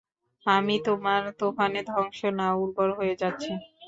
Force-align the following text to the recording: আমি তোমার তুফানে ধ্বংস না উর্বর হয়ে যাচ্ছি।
আমি 0.45 0.75
তোমার 0.85 1.21
তুফানে 1.39 1.81
ধ্বংস 1.89 2.19
না 2.39 2.47
উর্বর 2.55 2.89
হয়ে 2.97 3.15
যাচ্ছি। 3.21 3.51